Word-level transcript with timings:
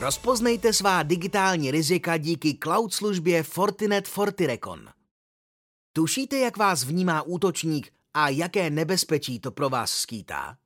Rozpoznejte 0.00 0.72
svá 0.72 1.02
digitální 1.02 1.70
rizika 1.70 2.16
díky 2.16 2.58
cloud 2.62 2.94
službě 2.94 3.42
Fortinet 3.42 4.08
Fortirecon. 4.08 4.88
Tušíte, 5.92 6.38
jak 6.38 6.56
vás 6.56 6.84
vnímá 6.84 7.22
útočník 7.22 7.92
a 8.14 8.28
jaké 8.28 8.70
nebezpečí 8.70 9.40
to 9.40 9.50
pro 9.50 9.68
vás 9.68 9.92
skýtá? 9.92 10.56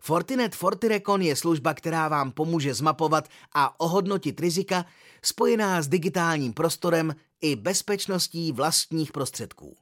Fortinet 0.00 0.54
Fortirecon 0.54 1.22
je 1.22 1.36
služba, 1.36 1.74
která 1.74 2.08
vám 2.08 2.32
pomůže 2.32 2.74
zmapovat 2.74 3.28
a 3.52 3.80
ohodnotit 3.80 4.40
rizika 4.40 4.84
spojená 5.22 5.82
s 5.82 5.88
digitálním 5.88 6.52
prostorem 6.52 7.14
i 7.40 7.56
bezpečností 7.56 8.52
vlastních 8.52 9.12
prostředků. 9.12 9.76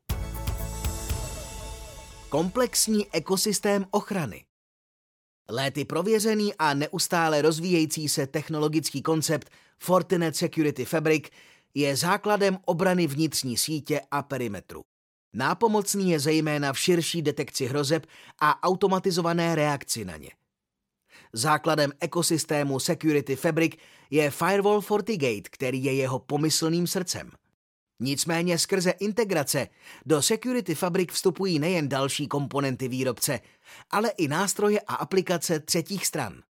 Komplexní 2.28 3.06
ekosystém 3.12 3.86
ochrany 3.90 4.47
Léty 5.50 5.84
prověřený 5.84 6.54
a 6.54 6.74
neustále 6.74 7.42
rozvíjející 7.42 8.08
se 8.08 8.26
technologický 8.26 9.02
koncept 9.02 9.50
Fortinet 9.78 10.36
Security 10.36 10.84
Fabric 10.84 11.24
je 11.74 11.96
základem 11.96 12.58
obrany 12.64 13.06
vnitřní 13.06 13.56
sítě 13.56 14.00
a 14.10 14.22
perimetru. 14.22 14.82
Nápomocný 15.34 16.10
je 16.10 16.20
zejména 16.20 16.72
v 16.72 16.78
širší 16.78 17.22
detekci 17.22 17.66
hrozeb 17.66 18.06
a 18.40 18.62
automatizované 18.62 19.54
reakci 19.54 20.04
na 20.04 20.16
ně. 20.16 20.30
Základem 21.32 21.92
ekosystému 22.00 22.78
Security 22.78 23.36
Fabric 23.36 23.72
je 24.10 24.30
Firewall 24.30 24.80
FortiGate, 24.80 25.50
který 25.50 25.84
je 25.84 25.94
jeho 25.94 26.18
pomyslným 26.18 26.86
srdcem. 26.86 27.30
Nicméně 28.00 28.58
skrze 28.58 28.90
integrace 28.90 29.68
do 30.06 30.22
Security 30.22 30.74
Fabric 30.74 31.10
vstupují 31.10 31.58
nejen 31.58 31.88
další 31.88 32.28
komponenty 32.28 32.88
výrobce, 32.88 33.40
ale 33.90 34.08
i 34.08 34.28
nástroje 34.28 34.80
a 34.80 34.94
aplikace 34.94 35.60
třetích 35.60 36.06
stran. 36.06 36.42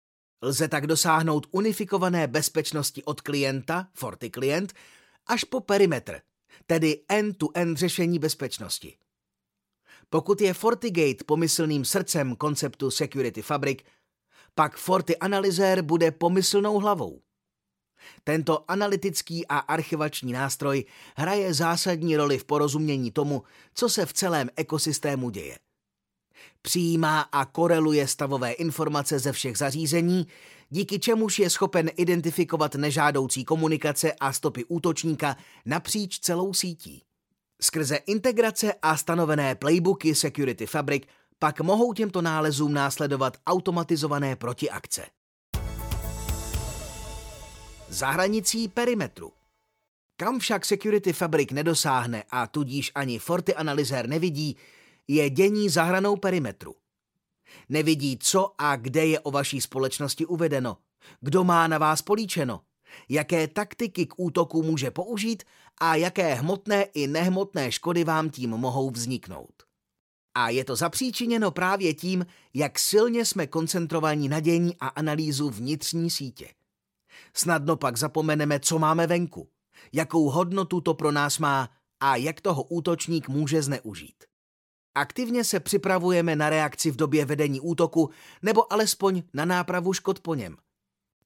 Lze 0.42 0.69
tak 0.69 0.86
dosáhnout 0.86 1.46
unifikované 1.50 2.26
bezpečnosti 2.26 3.04
od 3.04 3.20
klienta, 3.20 3.88
FortiClient, 3.94 4.72
až 5.26 5.44
po 5.44 5.60
perimetr, 5.60 6.20
tedy 6.66 7.04
end-to-end 7.08 7.78
řešení 7.78 8.19
bezpečnosti. 8.19 8.96
Pokud 10.10 10.41
je 10.41 10.54
FortiGate 10.54 11.24
pomyslným 11.26 11.84
srdcem 11.84 12.36
konceptu 12.36 12.91
Security 12.91 13.42
Fabric, 13.42 13.78
pak 14.54 14.76
Forti 14.76 15.16
Analyzer 15.16 15.82
bude 15.82 16.10
pomyslnou 16.10 16.78
hlavou. 16.78 17.20
Tento 18.24 18.70
analytický 18.70 19.46
a 19.46 19.58
archivační 19.58 20.32
nástroj 20.32 20.84
hraje 21.16 21.54
zásadní 21.54 22.16
roli 22.16 22.38
v 22.38 22.44
porozumění 22.44 23.10
tomu, 23.10 23.42
co 23.74 23.88
se 23.88 24.06
v 24.06 24.12
celém 24.12 24.50
ekosystému 24.56 25.30
děje. 25.30 25.58
Přijímá 26.62 27.20
a 27.20 27.44
koreluje 27.44 28.08
stavové 28.08 28.52
informace 28.52 29.19
ze 29.19 29.32
všech 29.32 29.58
zařízení, 29.58 30.26
díky 30.70 30.98
čemuž 30.98 31.38
je 31.38 31.50
schopen 31.50 31.91
identifikovat 31.96 32.74
nežádoucí 32.74 33.44
komunikace 33.44 34.12
a 34.12 34.32
stopy 34.32 34.64
útočníka 34.64 35.36
napříč 35.66 36.19
celou 36.19 36.54
sítí. 36.54 37.02
Skrze 37.62 37.96
integrace 37.96 38.74
a 38.82 38.96
stanovené 38.96 39.54
playbooky 39.54 40.14
Security 40.14 40.66
Fabric 40.66 41.02
pak 41.38 41.60
mohou 41.60 41.92
těmto 41.92 42.22
nálezům 42.22 42.74
následovat 42.74 43.36
automatizované 43.46 44.36
protiakce. 44.36 45.06
Zahranicí 47.91 48.69
perimetru. 48.69 49.33
Kam 50.17 50.39
však 50.39 50.64
Security 50.64 51.12
Fabric 51.12 51.50
nedosáhne 51.50 52.25
a 52.31 52.47
tudíž 52.47 52.92
ani 52.94 53.19
Forti 53.19 53.55
Analyzer 53.55 54.08
nevidí, 54.08 54.56
je 55.08 55.31
dění 55.31 55.69
za 55.69 55.83
hranou 55.83 56.16
perimetru. 56.16 56.75
Nevidí, 57.69 58.19
co 58.19 58.53
a 58.59 58.77
kde 58.77 59.06
je 59.06 59.20
o 59.20 59.31
vaší 59.31 59.61
společnosti 59.61 60.27
uvedeno, 60.27 60.77
kdo 61.20 61.44
má 61.44 61.66
na 61.66 61.78
vás 61.78 62.03
políčeno, 62.03 62.61
jaké 63.09 63.48
taktiky 63.48 64.06
k 64.06 64.15
útoku 64.16 64.62
může 64.62 64.91
použít 64.91 65.43
a 65.81 65.94
jaké 65.94 66.34
hmotné 66.34 66.82
i 66.82 67.06
nehmotné 67.06 67.72
škody 67.72 68.04
vám 68.04 68.31
tím 68.31 68.50
mohou 68.50 68.91
vzniknout. 68.91 69.62
A 70.34 70.48
je 70.48 70.65
to 70.65 70.77
zapříčiněno 70.77 71.50
právě 71.50 71.94
tím, 71.94 72.27
jak 72.54 72.78
silně 72.78 73.25
jsme 73.25 73.47
koncentrovaní 73.47 74.28
na 74.28 74.41
dění 74.41 74.77
a 74.81 74.88
analýzu 74.88 75.50
vnitřní 75.50 76.10
sítě. 76.10 76.57
Snadno 77.34 77.76
pak 77.76 77.96
zapomeneme, 77.96 78.60
co 78.60 78.78
máme 78.78 79.06
venku, 79.06 79.48
jakou 79.92 80.30
hodnotu 80.30 80.80
to 80.80 80.94
pro 80.94 81.12
nás 81.12 81.38
má 81.38 81.70
a 82.00 82.16
jak 82.16 82.40
toho 82.40 82.62
útočník 82.62 83.28
může 83.28 83.62
zneužít. 83.62 84.24
Aktivně 84.94 85.44
se 85.44 85.60
připravujeme 85.60 86.36
na 86.36 86.50
reakci 86.50 86.90
v 86.90 86.96
době 86.96 87.24
vedení 87.24 87.60
útoku 87.60 88.10
nebo 88.42 88.72
alespoň 88.72 89.22
na 89.34 89.44
nápravu 89.44 89.92
škod 89.92 90.20
po 90.20 90.34
něm. 90.34 90.56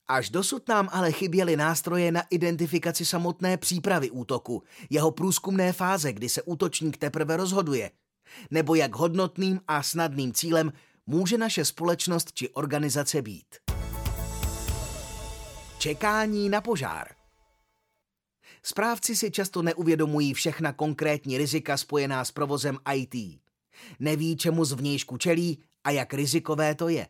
Až 0.08 0.30
dosud 0.30 0.68
nám 0.68 0.88
ale 0.92 1.12
chyběly 1.12 1.56
nástroje 1.56 2.12
na 2.12 2.22
identifikaci 2.30 3.04
samotné 3.04 3.56
přípravy 3.56 4.10
útoku, 4.10 4.62
jeho 4.90 5.10
průzkumné 5.10 5.72
fáze, 5.72 6.12
kdy 6.12 6.28
se 6.28 6.42
útočník 6.42 6.96
teprve 6.96 7.36
rozhoduje, 7.36 7.90
nebo 8.50 8.74
jak 8.74 8.96
hodnotným 8.96 9.60
a 9.68 9.82
snadným 9.82 10.32
cílem 10.32 10.72
může 11.06 11.38
naše 11.38 11.64
společnost 11.64 12.32
či 12.32 12.48
organizace 12.48 13.22
být. 13.22 13.61
Čekání 15.82 16.48
na 16.48 16.60
požár. 16.60 17.08
Správci 18.62 19.16
si 19.16 19.30
často 19.30 19.62
neuvědomují 19.62 20.34
všechna 20.34 20.72
konkrétní 20.72 21.38
rizika 21.38 21.76
spojená 21.76 22.24
s 22.24 22.30
provozem 22.30 22.78
IT. 22.94 23.40
Neví, 23.98 24.36
čemu 24.36 24.64
zvnějšku 24.64 25.16
čelí 25.16 25.62
a 25.84 25.90
jak 25.90 26.14
rizikové 26.14 26.74
to 26.74 26.88
je. 26.88 27.08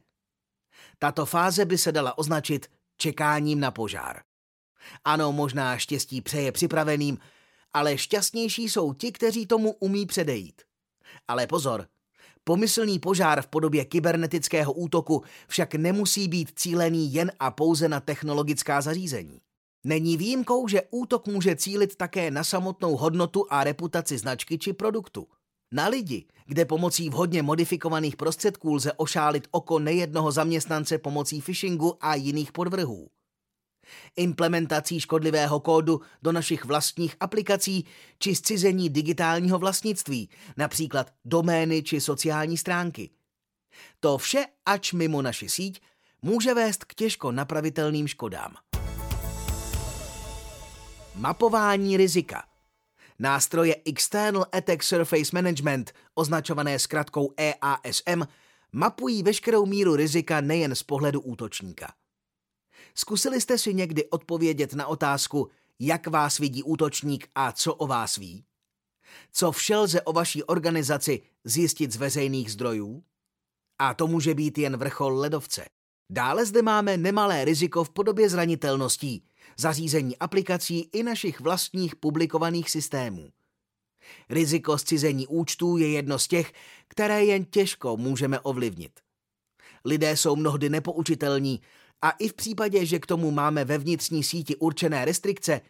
Tato 0.98 1.26
fáze 1.26 1.64
by 1.64 1.78
se 1.78 1.92
dala 1.92 2.18
označit 2.18 2.70
čekáním 2.96 3.60
na 3.60 3.70
požár. 3.70 4.22
Ano, 5.04 5.32
možná 5.32 5.78
štěstí 5.78 6.20
přeje 6.20 6.52
připraveným, 6.52 7.18
ale 7.72 7.98
šťastnější 7.98 8.68
jsou 8.68 8.92
ti, 8.92 9.12
kteří 9.12 9.46
tomu 9.46 9.72
umí 9.72 10.06
předejít. 10.06 10.62
Ale 11.28 11.46
pozor, 11.46 11.88
Pomyslný 12.44 12.98
požár 12.98 13.42
v 13.42 13.46
podobě 13.46 13.84
kybernetického 13.84 14.72
útoku 14.72 15.22
však 15.48 15.74
nemusí 15.74 16.28
být 16.28 16.52
cílený 16.56 17.14
jen 17.14 17.32
a 17.38 17.50
pouze 17.50 17.88
na 17.88 18.00
technologická 18.00 18.80
zařízení. 18.80 19.40
Není 19.84 20.16
výjimkou, 20.16 20.68
že 20.68 20.82
útok 20.90 21.26
může 21.26 21.56
cílit 21.56 21.96
také 21.96 22.30
na 22.30 22.44
samotnou 22.44 22.96
hodnotu 22.96 23.46
a 23.50 23.64
reputaci 23.64 24.18
značky 24.18 24.58
či 24.58 24.72
produktu. 24.72 25.26
Na 25.72 25.88
lidi, 25.88 26.26
kde 26.46 26.64
pomocí 26.64 27.10
vhodně 27.10 27.42
modifikovaných 27.42 28.16
prostředků 28.16 28.74
lze 28.74 28.92
ošálit 28.92 29.48
oko 29.50 29.78
nejednoho 29.78 30.32
zaměstnance 30.32 30.98
pomocí 30.98 31.40
phishingu 31.40 31.96
a 32.00 32.14
jiných 32.14 32.52
podvrhů 32.52 33.08
implementací 34.16 35.00
škodlivého 35.00 35.60
kódu 35.60 36.00
do 36.22 36.32
našich 36.32 36.64
vlastních 36.64 37.16
aplikací 37.20 37.84
či 38.18 38.34
zcizení 38.34 38.90
digitálního 38.90 39.58
vlastnictví, 39.58 40.28
například 40.56 41.12
domény 41.24 41.82
či 41.82 42.00
sociální 42.00 42.56
stránky. 42.56 43.10
To 44.00 44.18
vše, 44.18 44.44
ač 44.66 44.92
mimo 44.92 45.22
naši 45.22 45.48
síť, 45.48 45.82
může 46.22 46.54
vést 46.54 46.84
k 46.84 46.94
těžko 46.94 47.32
napravitelným 47.32 48.08
škodám. 48.08 48.54
Mapování 51.14 51.96
rizika 51.96 52.44
Nástroje 53.18 53.76
External 53.84 54.46
Attack 54.52 54.82
Surface 54.82 55.30
Management, 55.32 55.92
označované 56.14 56.78
zkratkou 56.78 57.34
EASM, 57.36 58.22
mapují 58.72 59.22
veškerou 59.22 59.66
míru 59.66 59.96
rizika 59.96 60.40
nejen 60.40 60.74
z 60.74 60.82
pohledu 60.82 61.20
útočníka. 61.20 61.92
Zkusili 62.94 63.40
jste 63.40 63.58
si 63.58 63.74
někdy 63.74 64.10
odpovědět 64.10 64.74
na 64.74 64.86
otázku, 64.86 65.48
jak 65.78 66.06
vás 66.06 66.38
vidí 66.38 66.62
útočník 66.62 67.28
a 67.34 67.52
co 67.52 67.74
o 67.74 67.86
vás 67.86 68.16
ví? 68.16 68.44
Co 69.32 69.52
vše 69.52 69.76
lze 69.76 70.02
o 70.02 70.12
vaší 70.12 70.42
organizaci 70.42 71.22
zjistit 71.44 71.92
z 71.92 71.96
veřejných 71.96 72.52
zdrojů? 72.52 73.02
A 73.78 73.94
to 73.94 74.06
může 74.06 74.34
být 74.34 74.58
jen 74.58 74.76
vrchol 74.76 75.18
ledovce. 75.18 75.64
Dále 76.10 76.46
zde 76.46 76.62
máme 76.62 76.96
nemalé 76.96 77.44
riziko 77.44 77.84
v 77.84 77.90
podobě 77.90 78.28
zranitelností, 78.28 79.24
zařízení 79.56 80.18
aplikací 80.18 80.80
i 80.92 81.02
našich 81.02 81.40
vlastních 81.40 81.96
publikovaných 81.96 82.70
systémů. 82.70 83.30
Riziko 84.28 84.78
zcizení 84.78 85.26
účtů 85.26 85.76
je 85.76 85.88
jedno 85.90 86.18
z 86.18 86.28
těch, 86.28 86.52
které 86.88 87.24
jen 87.24 87.44
těžko 87.44 87.96
můžeme 87.96 88.40
ovlivnit. 88.40 89.00
Lidé 89.84 90.16
jsou 90.16 90.36
mnohdy 90.36 90.70
nepoučitelní 90.70 91.60
a 92.02 92.10
i 92.10 92.28
v 92.28 92.34
případě, 92.34 92.86
že 92.86 92.98
k 92.98 93.06
tomu 93.06 93.30
máme 93.30 93.64
ve 93.64 93.78
vnitřní 93.78 94.24
síti 94.24 94.56
určené 94.56 95.04
restrikce, 95.04 95.60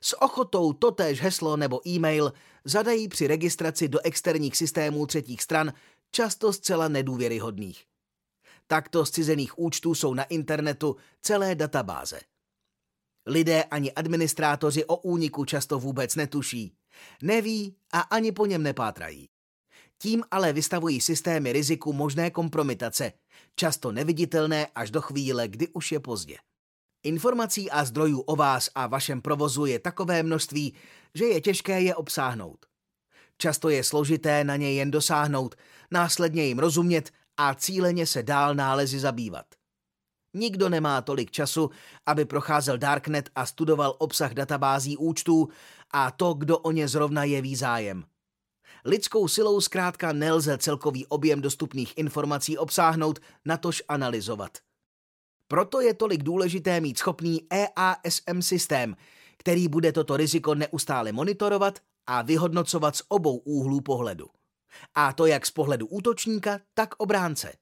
s 0.00 0.22
ochotou 0.22 0.72
totéž 0.72 1.20
heslo 1.20 1.56
nebo 1.56 1.88
e-mail 1.88 2.32
zadají 2.64 3.08
při 3.08 3.26
registraci 3.26 3.88
do 3.88 3.98
externích 4.04 4.56
systémů 4.56 5.06
třetích 5.06 5.42
stran, 5.42 5.72
často 6.10 6.52
zcela 6.52 6.88
nedůvěryhodných. 6.88 7.84
Takto 8.66 9.06
zcizených 9.06 9.58
účtů 9.58 9.94
jsou 9.94 10.14
na 10.14 10.24
internetu 10.24 10.96
celé 11.20 11.54
databáze. 11.54 12.20
Lidé 13.26 13.64
ani 13.64 13.92
administrátoři 13.92 14.84
o 14.84 14.96
úniku 14.96 15.44
často 15.44 15.78
vůbec 15.78 16.16
netuší, 16.16 16.76
neví 17.22 17.76
a 17.92 18.00
ani 18.00 18.32
po 18.32 18.46
něm 18.46 18.62
nepátrají. 18.62 19.28
Tím 20.02 20.24
ale 20.30 20.52
vystavují 20.52 21.00
systémy 21.00 21.52
riziku 21.52 21.92
možné 21.92 22.30
kompromitace, 22.30 23.12
často 23.56 23.92
neviditelné 23.92 24.66
až 24.74 24.90
do 24.90 25.00
chvíle, 25.00 25.48
kdy 25.48 25.68
už 25.68 25.92
je 25.92 26.00
pozdě. 26.00 26.36
Informací 27.02 27.70
a 27.70 27.84
zdrojů 27.84 28.20
o 28.20 28.36
vás 28.36 28.70
a 28.74 28.86
vašem 28.86 29.22
provozu 29.22 29.66
je 29.66 29.78
takové 29.78 30.22
množství, 30.22 30.74
že 31.14 31.24
je 31.24 31.40
těžké 31.40 31.80
je 31.80 31.94
obsáhnout. 31.94 32.66
Často 33.38 33.68
je 33.68 33.84
složité 33.84 34.44
na 34.44 34.56
ně 34.56 34.72
jen 34.72 34.90
dosáhnout, 34.90 35.54
následně 35.90 36.44
jim 36.44 36.58
rozumět 36.58 37.10
a 37.36 37.54
cíleně 37.54 38.06
se 38.06 38.22
dál 38.22 38.54
nálezy 38.54 38.98
zabývat. 38.98 39.46
Nikdo 40.34 40.68
nemá 40.68 41.02
tolik 41.02 41.30
času, 41.30 41.70
aby 42.06 42.24
procházel 42.24 42.78
Darknet 42.78 43.30
a 43.34 43.46
studoval 43.46 43.94
obsah 43.98 44.34
databází 44.34 44.96
účtů 44.96 45.48
a 45.90 46.10
to, 46.10 46.34
kdo 46.34 46.58
o 46.58 46.72
ně 46.72 46.88
zrovna 46.88 47.24
jeví 47.24 47.56
zájem. 47.56 48.04
Lidskou 48.84 49.28
silou 49.28 49.60
zkrátka 49.60 50.12
nelze 50.12 50.58
celkový 50.58 51.06
objem 51.06 51.40
dostupných 51.40 51.98
informací 51.98 52.58
obsáhnout, 52.58 53.18
natož 53.44 53.82
analyzovat. 53.88 54.58
Proto 55.48 55.80
je 55.80 55.94
tolik 55.94 56.22
důležité 56.22 56.80
mít 56.80 56.98
schopný 56.98 57.46
EASM 57.50 58.42
systém, 58.42 58.96
který 59.38 59.68
bude 59.68 59.92
toto 59.92 60.16
riziko 60.16 60.54
neustále 60.54 61.12
monitorovat 61.12 61.78
a 62.06 62.22
vyhodnocovat 62.22 62.96
z 62.96 63.02
obou 63.08 63.36
úhlů 63.36 63.80
pohledu. 63.80 64.26
A 64.94 65.12
to 65.12 65.26
jak 65.26 65.46
z 65.46 65.50
pohledu 65.50 65.86
útočníka, 65.86 66.60
tak 66.74 66.94
obránce. 66.98 67.52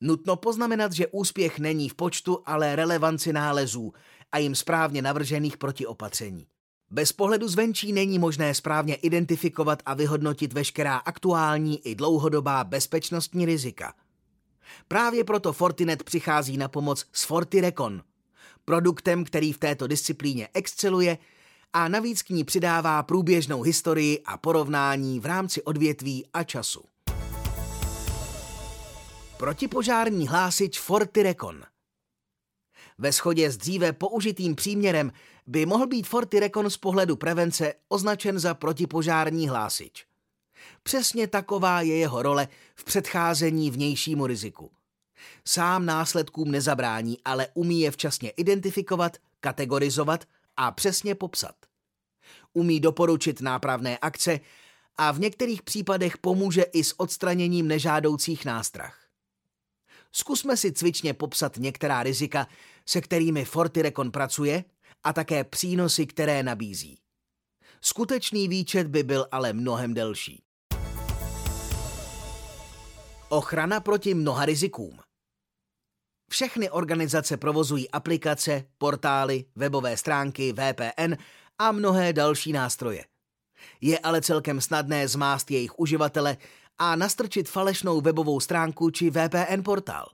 Nutno 0.00 0.36
poznamenat, 0.36 0.92
že 0.92 1.06
úspěch 1.06 1.58
není 1.58 1.88
v 1.88 1.94
počtu, 1.94 2.42
ale 2.46 2.76
relevanci 2.76 3.32
nálezů 3.32 3.92
a 4.32 4.38
jim 4.38 4.54
správně 4.54 5.02
navržených 5.02 5.56
protiopatření. 5.56 6.46
Bez 6.94 7.12
pohledu 7.12 7.48
zvenčí 7.48 7.92
není 7.92 8.18
možné 8.18 8.54
správně 8.54 8.94
identifikovat 8.94 9.82
a 9.86 9.94
vyhodnotit 9.94 10.52
veškerá 10.52 10.96
aktuální 10.96 11.86
i 11.86 11.94
dlouhodobá 11.94 12.64
bezpečnostní 12.64 13.46
rizika. 13.46 13.94
Právě 14.88 15.24
proto 15.24 15.52
Fortinet 15.52 16.02
přichází 16.02 16.56
na 16.56 16.68
pomoc 16.68 17.06
s 17.12 17.24
FortiRecon, 17.24 18.02
produktem, 18.64 19.24
který 19.24 19.52
v 19.52 19.58
této 19.58 19.86
disciplíně 19.86 20.48
exceluje 20.54 21.18
a 21.72 21.88
navíc 21.88 22.22
k 22.22 22.30
ní 22.30 22.44
přidává 22.44 23.02
průběžnou 23.02 23.62
historii 23.62 24.22
a 24.26 24.36
porovnání 24.36 25.20
v 25.20 25.26
rámci 25.26 25.62
odvětví 25.62 26.26
a 26.32 26.42
času. 26.44 26.84
Protipožární 29.36 30.28
hlásič 30.28 30.80
FortiRecon 30.80 31.64
Ve 32.98 33.12
shodě 33.12 33.50
s 33.50 33.56
dříve 33.56 33.92
použitým 33.92 34.54
příměrem 34.54 35.12
by 35.46 35.66
mohl 35.66 35.86
být 35.86 36.06
FortiRecon 36.06 36.70
z 36.70 36.76
pohledu 36.76 37.16
prevence 37.16 37.74
označen 37.88 38.38
za 38.38 38.54
protipožární 38.54 39.48
hlásič. 39.48 40.06
Přesně 40.82 41.26
taková 41.26 41.80
je 41.80 41.96
jeho 41.96 42.22
role 42.22 42.48
v 42.74 42.84
předcházení 42.84 43.70
vnějšímu 43.70 44.26
riziku. 44.26 44.70
Sám 45.44 45.86
následkům 45.86 46.50
nezabrání, 46.50 47.18
ale 47.24 47.48
umí 47.54 47.80
je 47.80 47.90
včasně 47.90 48.30
identifikovat, 48.30 49.16
kategorizovat 49.40 50.24
a 50.56 50.70
přesně 50.70 51.14
popsat. 51.14 51.54
Umí 52.52 52.80
doporučit 52.80 53.40
nápravné 53.40 53.98
akce 53.98 54.40
a 54.96 55.12
v 55.12 55.20
některých 55.20 55.62
případech 55.62 56.18
pomůže 56.18 56.62
i 56.62 56.84
s 56.84 57.00
odstraněním 57.00 57.68
nežádoucích 57.68 58.44
nástrah. 58.44 59.03
Zkusme 60.16 60.56
si 60.56 60.72
cvičně 60.72 61.14
popsat 61.14 61.56
některá 61.56 62.02
rizika, 62.02 62.46
se 62.86 63.00
kterými 63.00 63.44
FortiRecon 63.44 64.10
pracuje 64.10 64.64
a 65.04 65.12
také 65.12 65.44
přínosy, 65.44 66.06
které 66.06 66.42
nabízí. 66.42 66.98
Skutečný 67.80 68.48
výčet 68.48 68.86
by 68.86 69.02
byl 69.02 69.26
ale 69.30 69.52
mnohem 69.52 69.94
delší. 69.94 70.42
Ochrana 73.28 73.80
proti 73.80 74.14
mnoha 74.14 74.44
rizikům. 74.44 74.98
Všechny 76.30 76.70
organizace 76.70 77.36
provozují 77.36 77.90
aplikace, 77.90 78.64
portály, 78.78 79.44
webové 79.56 79.96
stránky, 79.96 80.52
VPN 80.52 81.14
a 81.58 81.72
mnohé 81.72 82.12
další 82.12 82.52
nástroje. 82.52 83.04
Je 83.80 83.98
ale 83.98 84.22
celkem 84.22 84.60
snadné 84.60 85.08
zmást 85.08 85.50
jejich 85.50 85.78
uživatele 85.78 86.36
a 86.78 86.96
nastrčit 86.96 87.48
falešnou 87.48 88.00
webovou 88.00 88.40
stránku 88.40 88.90
či 88.90 89.10
VPN 89.10 89.62
portál. 89.64 90.06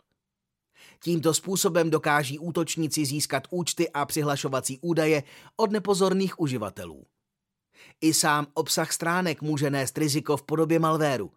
Tímto 1.03 1.35
způsobem 1.35 1.91
dokáží 1.91 2.39
útočníci 2.39 3.05
získat 3.05 3.43
účty 3.51 3.91
a 3.91 4.05
přihlašovací 4.05 4.79
údaje 4.79 5.23
od 5.57 5.71
nepozorných 5.71 6.41
uživatelů. 6.41 7.07
I 8.01 8.15
sám 8.15 8.47
obsah 8.55 8.93
stránek 8.93 9.43
může 9.43 9.71
nést 9.71 9.99
riziko 9.99 10.37
v 10.37 10.43
podobě 10.43 10.79
malvéru. 10.79 11.33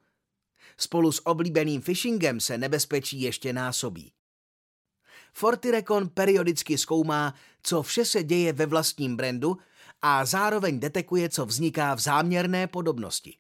Spolu 0.78 1.12
s 1.12 1.28
oblíbeným 1.28 1.81
phishingem 1.81 2.40
se 2.40 2.58
nebezpečí 2.58 3.22
ještě 3.22 3.54
násobí. 3.54 4.14
FortiRecon 5.34 6.10
periodicky 6.10 6.78
zkoumá, 6.78 7.34
co 7.64 7.81
vše 7.81 8.06
se 8.06 8.24
děje 8.24 8.54
ve 8.54 8.66
vlastním 8.66 9.18
brandu 9.18 9.58
a 10.02 10.25
zároveň 10.25 10.80
detekuje, 10.80 11.30
co 11.30 11.46
vzniká 11.46 11.96
v 11.96 12.00
záměrné 12.00 12.68
podobnosti. 12.68 13.38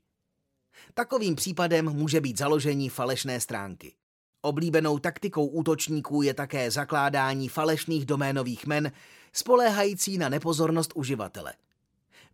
Takovým 0.93 1.35
případem 1.35 1.89
může 1.89 2.21
být 2.21 2.37
založení 2.37 2.89
falešné 2.89 3.39
stránky. 3.39 3.95
Oblíbenou 4.41 4.99
taktikou 4.99 5.45
útočníků 5.45 6.21
je 6.21 6.33
také 6.33 6.71
zakládání 6.71 7.49
falešných 7.49 8.05
doménových 8.05 8.65
men, 8.65 8.91
spoléhající 9.33 10.17
na 10.17 10.29
nepozornost 10.29 10.91
uživatele. 10.95 11.53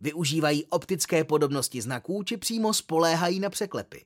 Využívají 0.00 0.64
optické 0.64 1.24
podobnosti 1.24 1.82
znaků 1.82 2.22
či 2.22 2.36
přímo 2.36 2.74
spoléhají 2.74 3.40
na 3.40 3.50
překlepy. 3.50 4.04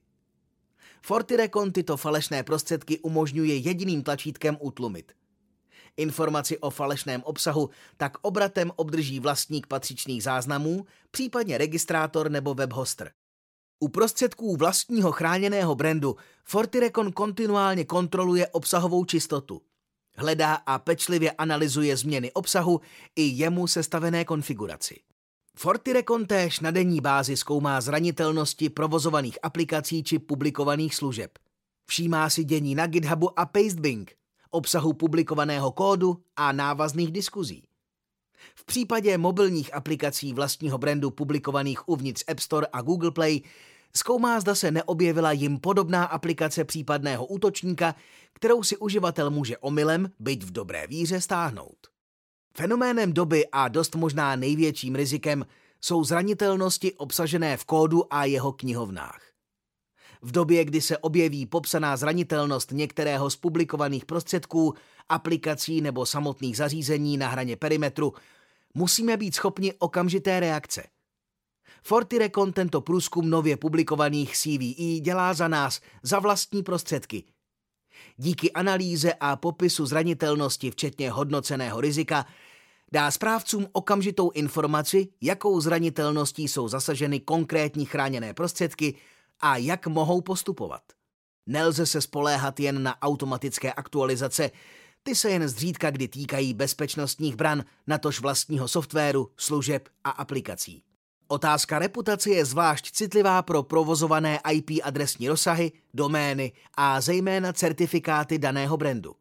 FortiRecon 1.02 1.72
tyto 1.72 1.96
falešné 1.96 2.42
prostředky 2.42 2.98
umožňuje 2.98 3.56
jediným 3.56 4.02
tlačítkem 4.02 4.56
utlumit. 4.60 5.12
Informaci 5.96 6.58
o 6.58 6.70
falešném 6.70 7.22
obsahu 7.22 7.70
tak 7.96 8.18
obratem 8.22 8.72
obdrží 8.76 9.20
vlastník 9.20 9.66
patřičných 9.66 10.22
záznamů, 10.22 10.86
případně 11.10 11.58
registrátor 11.58 12.30
nebo 12.30 12.54
webhoster. 12.54 13.12
U 13.80 13.88
prostředků 13.88 14.56
vlastního 14.56 15.12
chráněného 15.12 15.74
brandu 15.74 16.16
FortiRecon 16.44 17.12
kontinuálně 17.12 17.84
kontroluje 17.84 18.48
obsahovou 18.48 19.04
čistotu. 19.04 19.62
Hledá 20.16 20.54
a 20.54 20.78
pečlivě 20.78 21.32
analyzuje 21.32 21.96
změny 21.96 22.32
obsahu 22.32 22.80
i 23.16 23.22
jemu 23.22 23.66
sestavené 23.66 24.24
konfiguraci. 24.24 25.00
FortiRecon 25.56 26.26
též 26.26 26.60
na 26.60 26.70
denní 26.70 27.00
bázi 27.00 27.36
zkoumá 27.36 27.80
zranitelnosti 27.80 28.70
provozovaných 28.70 29.38
aplikací 29.42 30.02
či 30.02 30.18
publikovaných 30.18 30.94
služeb. 30.94 31.38
Všímá 31.86 32.30
si 32.30 32.44
dění 32.44 32.74
na 32.74 32.86
GitHubu 32.86 33.40
a 33.40 33.46
Pastebink, 33.46 34.12
obsahu 34.50 34.92
publikovaného 34.92 35.72
kódu 35.72 36.22
a 36.36 36.52
návazných 36.52 37.12
diskuzí. 37.12 37.62
V 38.54 38.64
případě 38.64 39.18
mobilních 39.18 39.74
aplikací 39.74 40.32
vlastního 40.32 40.78
brandu 40.78 41.10
publikovaných 41.10 41.88
uvnitř 41.88 42.24
App 42.28 42.40
Store 42.40 42.66
a 42.72 42.82
Google 42.82 43.10
Play 43.10 43.42
zkoumá, 43.96 44.40
zda 44.40 44.54
se 44.54 44.70
neobjevila 44.70 45.32
jim 45.32 45.58
podobná 45.58 46.04
aplikace 46.04 46.64
případného 46.64 47.26
útočníka, 47.26 47.94
kterou 48.32 48.62
si 48.62 48.76
uživatel 48.76 49.30
může 49.30 49.58
omylem, 49.58 50.10
byť 50.18 50.44
v 50.44 50.50
dobré 50.50 50.86
víře, 50.86 51.20
stáhnout. 51.20 51.76
Fenoménem 52.56 53.12
doby 53.12 53.46
a 53.52 53.68
dost 53.68 53.94
možná 53.94 54.36
největším 54.36 54.94
rizikem 54.94 55.46
jsou 55.80 56.04
zranitelnosti 56.04 56.92
obsažené 56.92 57.56
v 57.56 57.64
kódu 57.64 58.14
a 58.14 58.24
jeho 58.24 58.52
knihovnách. 58.52 59.20
V 60.22 60.32
době, 60.32 60.64
kdy 60.64 60.80
se 60.80 60.98
objeví 60.98 61.46
popsaná 61.46 61.96
zranitelnost 61.96 62.70
některého 62.72 63.30
z 63.30 63.36
publikovaných 63.36 64.04
prostředků, 64.04 64.74
aplikací 65.08 65.80
nebo 65.80 66.06
samotných 66.06 66.56
zařízení 66.56 67.16
na 67.16 67.28
hraně 67.28 67.56
perimetru, 67.56 68.12
musíme 68.74 69.16
být 69.16 69.34
schopni 69.34 69.72
okamžité 69.78 70.40
reakce. 70.40 70.84
FortiRecon 71.82 72.52
tento 72.52 72.80
průzkum 72.80 73.30
nově 73.30 73.56
publikovaných 73.56 74.36
CVE 74.36 75.00
dělá 75.00 75.34
za 75.34 75.48
nás, 75.48 75.80
za 76.02 76.18
vlastní 76.18 76.62
prostředky. 76.62 77.24
Díky 78.16 78.52
analýze 78.52 79.14
a 79.20 79.36
popisu 79.36 79.86
zranitelnosti, 79.86 80.70
včetně 80.70 81.10
hodnoceného 81.10 81.80
rizika, 81.80 82.26
dá 82.92 83.10
správcům 83.10 83.66
okamžitou 83.72 84.30
informaci, 84.30 85.08
jakou 85.20 85.60
zranitelností 85.60 86.48
jsou 86.48 86.68
zasaženy 86.68 87.20
konkrétní 87.20 87.84
chráněné 87.84 88.34
prostředky 88.34 88.94
a 89.40 89.56
jak 89.56 89.86
mohou 89.86 90.20
postupovat. 90.20 90.82
Nelze 91.46 91.86
se 91.86 92.00
spoléhat 92.00 92.60
jen 92.60 92.82
na 92.82 93.02
automatické 93.02 93.72
aktualizace, 93.72 94.50
ty 95.04 95.14
se 95.14 95.30
jen 95.30 95.48
zřídka 95.48 95.90
kdy 95.90 96.08
týkají 96.08 96.54
bezpečnostních 96.54 97.36
bran, 97.36 97.64
natož 97.86 98.20
vlastního 98.20 98.68
softwaru, 98.68 99.30
služeb 99.36 99.88
a 100.04 100.10
aplikací. 100.10 100.82
Otázka 101.28 101.78
reputace 101.78 102.30
je 102.30 102.44
zvlášť 102.44 102.90
citlivá 102.90 103.42
pro 103.42 103.62
provozované 103.62 104.40
IP 104.52 104.70
adresní 104.84 105.28
rozsahy, 105.28 105.72
domény 105.94 106.52
a 106.76 107.00
zejména 107.00 107.52
certifikáty 107.52 108.38
daného 108.38 108.76
brandu. 108.76 109.14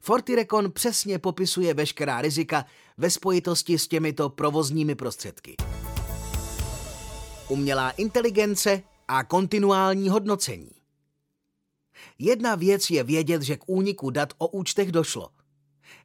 FortiRecon 0.00 0.72
přesně 0.72 1.18
popisuje 1.18 1.74
veškerá 1.74 2.20
rizika 2.20 2.64
ve 2.96 3.10
spojitosti 3.10 3.78
s 3.78 3.88
těmito 3.88 4.30
provozními 4.30 4.94
prostředky. 4.94 5.56
Umělá 7.48 7.90
inteligence 7.90 8.82
a 9.08 9.24
kontinuální 9.24 10.08
hodnocení. 10.08 10.83
Jedna 12.18 12.54
věc 12.54 12.90
je 12.90 13.04
vědět, 13.04 13.42
že 13.42 13.56
k 13.56 13.64
úniku 13.66 14.10
dat 14.10 14.32
o 14.38 14.48
účtech 14.48 14.92
došlo. 14.92 15.30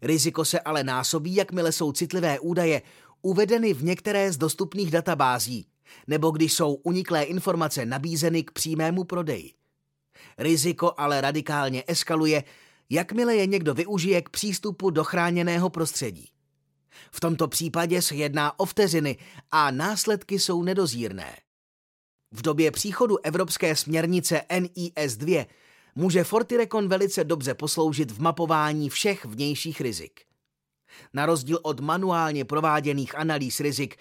Riziko 0.02 0.46
se 0.46 0.60
ale 0.60 0.84
násobí, 0.84 1.36
jakmile 1.36 1.72
jsou 1.72 1.92
citlivé 1.92 2.40
údaje 2.40 2.82
uvedeny 3.22 3.74
v 3.74 3.84
některé 3.84 4.32
z 4.32 4.38
dostupných 4.38 4.92
databází, 4.92 5.68
nebo 6.08 6.32
když 6.32 6.54
jsou 6.54 6.74
uniklé 6.74 7.24
informace 7.24 7.86
nabízeny 7.86 8.44
k 8.44 8.52
přímému 8.52 9.04
prodeji. 9.04 9.54
Riziko 10.38 10.94
ale 10.98 11.22
radikálně 11.22 11.84
eskaluje, 11.88 12.44
jakmile 12.90 13.36
je 13.36 13.46
někdo 13.46 13.74
využije 13.74 14.22
k 14.22 14.30
přístupu 14.30 14.90
do 14.90 15.04
chráněného 15.04 15.70
prostředí. 15.70 16.30
V 17.12 17.20
tomto 17.20 17.48
případě 17.48 18.02
se 18.02 18.16
jedná 18.16 18.60
o 18.60 18.66
vteřiny 18.66 19.18
a 19.52 19.72
následky 19.72 20.40
jsou 20.40 20.64
nedozírné. 20.64 21.36
V 22.32 22.42
době 22.42 22.72
příchodu 22.72 23.18
evropské 23.26 23.76
směrnice 23.76 24.42
NIS 24.60 25.18
2 25.18 25.46
může 26.00 26.24
Fortirecon 26.24 26.88
velice 26.88 27.24
dobře 27.24 27.54
posloužit 27.54 28.12
v 28.12 28.22
mapování 28.22 28.90
všech 28.90 29.26
vnějších 29.26 29.82
rizik. 29.82 30.22
Na 31.14 31.26
rozdíl 31.26 31.60
od 31.62 31.80
manuálně 31.80 32.46
prováděných 32.46 33.18
analýz 33.18 33.60
rizik, 33.60 33.98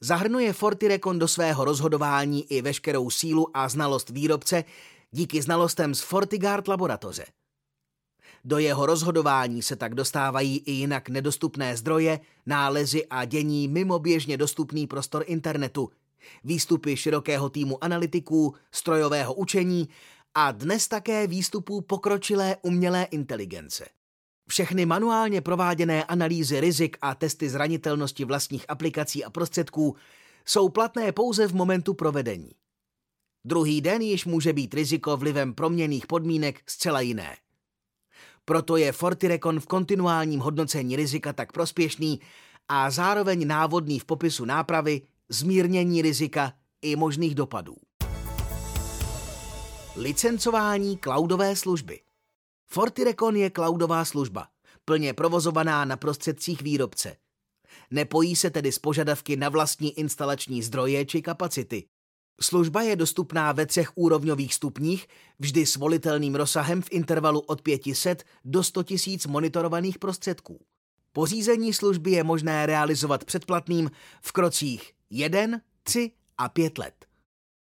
zahrnuje 0.00 0.52
Fortirecon 0.52 1.18
do 1.18 1.28
svého 1.28 1.64
rozhodování 1.64 2.52
i 2.52 2.62
veškerou 2.62 3.10
sílu 3.10 3.56
a 3.56 3.68
znalost 3.68 4.10
výrobce 4.10 4.64
díky 5.10 5.42
znalostem 5.42 5.94
z 5.94 6.00
FortiGuard 6.00 6.68
laboratoře. 6.68 7.24
Do 8.44 8.58
jeho 8.58 8.86
rozhodování 8.86 9.62
se 9.62 9.76
tak 9.76 9.94
dostávají 9.94 10.58
i 10.58 10.72
jinak 10.72 11.08
nedostupné 11.08 11.76
zdroje, 11.76 12.20
nálezy 12.46 13.06
a 13.06 13.24
dění 13.24 13.68
mimo 13.68 13.98
běžně 13.98 14.36
dostupný 14.36 14.86
prostor 14.86 15.24
internetu, 15.26 15.90
výstupy 16.44 16.96
širokého 16.96 17.50
týmu 17.50 17.84
analytiků, 17.84 18.54
strojového 18.72 19.34
učení 19.34 19.88
a 20.34 20.52
dnes 20.52 20.88
také 20.88 21.26
výstupů 21.26 21.80
pokročilé 21.80 22.56
umělé 22.62 23.04
inteligence. 23.04 23.88
Všechny 24.48 24.86
manuálně 24.86 25.40
prováděné 25.40 26.04
analýzy 26.04 26.60
rizik 26.60 26.96
a 27.00 27.14
testy 27.14 27.48
zranitelnosti 27.48 28.24
vlastních 28.24 28.64
aplikací 28.68 29.24
a 29.24 29.30
prostředků 29.30 29.96
jsou 30.44 30.68
platné 30.68 31.12
pouze 31.12 31.46
v 31.48 31.54
momentu 31.54 31.94
provedení. 31.94 32.50
Druhý 33.44 33.80
den 33.80 34.02
již 34.02 34.24
může 34.24 34.52
být 34.52 34.74
riziko 34.74 35.16
vlivem 35.16 35.54
proměných 35.54 36.06
podmínek 36.06 36.62
zcela 36.66 37.00
jiné. 37.00 37.36
Proto 38.44 38.76
je 38.76 38.92
Fortirecon 38.92 39.60
v 39.60 39.66
kontinuálním 39.66 40.40
hodnocení 40.40 40.96
rizika 40.96 41.32
tak 41.32 41.52
prospěšný 41.52 42.20
a 42.68 42.90
zároveň 42.90 43.46
návodný 43.46 43.98
v 43.98 44.04
popisu 44.04 44.44
nápravy, 44.44 45.02
zmírnění 45.28 46.02
rizika 46.02 46.52
i 46.82 46.96
možných 46.96 47.34
dopadů. 47.34 47.76
Licencování 50.00 50.98
cloudové 50.98 51.56
služby 51.56 52.00
Fortirecon 52.66 53.36
je 53.36 53.50
cloudová 53.50 54.04
služba, 54.04 54.46
plně 54.84 55.14
provozovaná 55.14 55.84
na 55.84 55.96
prostředcích 55.96 56.62
výrobce. 56.62 57.16
Nepojí 57.90 58.36
se 58.36 58.50
tedy 58.50 58.72
s 58.72 58.78
požadavky 58.78 59.36
na 59.36 59.48
vlastní 59.48 59.98
instalační 59.98 60.62
zdroje 60.62 61.06
či 61.06 61.22
kapacity. 61.22 61.86
Služba 62.40 62.82
je 62.82 62.96
dostupná 62.96 63.52
ve 63.52 63.66
třech 63.66 63.92
úrovňových 63.94 64.54
stupních, 64.54 65.06
vždy 65.38 65.66
s 65.66 65.76
volitelným 65.76 66.34
rozsahem 66.34 66.82
v 66.82 66.88
intervalu 66.90 67.40
od 67.40 67.62
500 67.62 68.24
do 68.44 68.62
100 68.62 68.84
000 69.06 69.18
monitorovaných 69.28 69.98
prostředků. 69.98 70.60
Pořízení 71.12 71.72
služby 71.72 72.10
je 72.10 72.24
možné 72.24 72.66
realizovat 72.66 73.24
předplatným 73.24 73.90
v 74.22 74.32
krocích 74.32 74.92
1, 75.10 75.60
3 75.82 76.10
a 76.38 76.48
5 76.48 76.78
let. 76.78 77.06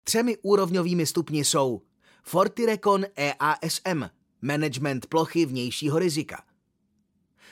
Třemi 0.03 0.37
úrovňovými 0.37 1.05
stupni 1.05 1.45
jsou 1.45 1.81
Fortirecon 2.21 3.05
EASM, 3.15 4.03
management 4.41 5.05
plochy 5.05 5.45
vnějšího 5.45 5.99
rizika. 5.99 6.43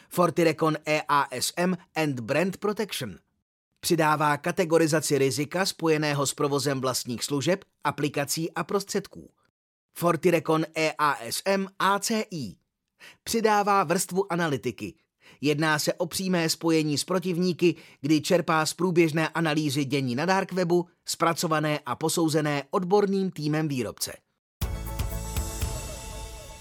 Fortirecon 0.09 0.77
EASM 0.85 1.73
and 1.95 2.19
Brand 2.19 2.57
Protection 2.57 3.19
přidává 3.79 4.37
kategorizaci 4.37 5.17
rizika 5.17 5.65
spojeného 5.65 6.25
s 6.25 6.33
provozem 6.33 6.81
vlastních 6.81 7.23
služeb, 7.23 7.65
aplikací 7.83 8.51
a 8.51 8.63
prostředků. 8.63 9.31
Fortirecon 9.93 10.65
EASM 10.75 11.67
ACI 11.79 12.55
přidává 13.23 13.83
vrstvu 13.83 14.31
analytiky. 14.31 14.93
Jedná 15.41 15.79
se 15.79 15.93
o 15.93 16.05
přímé 16.05 16.49
spojení 16.49 16.97
s 16.97 17.03
protivníky, 17.03 17.75
kdy 18.01 18.21
čerpá 18.21 18.65
z 18.65 18.73
průběžné 18.73 19.29
analýzy 19.29 19.85
dění 19.85 20.15
na 20.15 20.25
Darkwebu, 20.25 20.87
zpracované 21.05 21.79
a 21.85 21.95
posouzené 21.95 22.63
odborným 22.71 23.31
týmem 23.31 23.67
výrobce. 23.67 24.13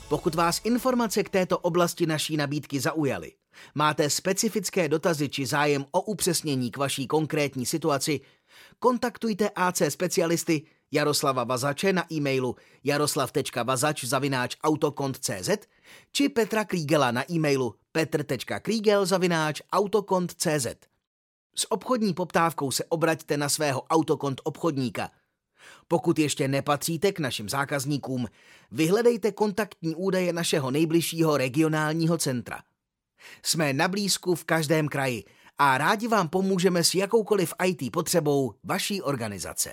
Pokud 0.09 0.35
vás 0.35 0.61
informace 0.65 1.23
k 1.23 1.29
této 1.29 1.59
oblasti 1.59 2.07
naší 2.07 2.37
nabídky 2.37 2.81
zaujaly, 2.81 3.33
máte 3.75 4.11
specifické 4.11 4.89
dotazy 4.89 5.29
či 5.29 5.47
zájem 5.47 5.85
o 5.91 6.01
upřesnění 6.01 6.71
k 6.71 6.77
vaší 6.77 7.07
konkrétní 7.07 7.67
situaci, 7.67 8.21
kontaktujte 8.79 9.51
AC 9.55 9.83
specialisty 9.89 10.63
Jaroslava 10.93 11.45
Vazače 11.45 11.93
na 11.93 12.13
e-mailu 12.13 12.57
jaroslav.vazač.autokont.cz 12.85 15.51
či 16.13 16.29
Petra 16.29 16.65
Krígela 16.65 17.11
na 17.11 17.33
e-mailu 17.33 17.75
petr.kriegel.autokont.cz. 17.93 20.67
S 21.55 21.73
obchodní 21.73 22.15
poptávkou 22.15 22.71
se 22.71 22.85
obraťte 22.85 23.37
na 23.37 23.49
svého 23.49 23.83
autokont 23.83 24.41
obchodníka– 24.45 25.11
pokud 25.89 26.19
ještě 26.19 26.49
nepatříte 26.49 27.13
k 27.13 27.19
našim 27.19 27.49
zákazníkům, 27.49 28.27
vyhledejte 28.71 29.33
kontaktní 29.33 29.95
údaje 29.95 30.33
našeho 30.33 30.71
nejbližšího 30.71 31.37
regionálního 31.37 32.19
centra. 32.19 32.59
Jsme 33.43 33.73
na 33.73 33.89
blízku 33.89 34.35
v 34.35 34.45
každém 34.45 34.89
kraji 34.89 35.25
a 35.59 35.79
rádi 35.79 36.09
vám 36.09 36.29
pomůžeme 36.29 36.85
s 36.85 36.95
jakoukoliv 36.95 37.55
IT 37.65 37.93
potřebou 37.93 38.55
vaší 38.65 39.03
organizace. 39.03 39.71